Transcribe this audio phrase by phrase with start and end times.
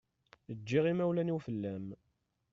[0.57, 1.87] Ǧǧiɣ imawlan-iw fell-am.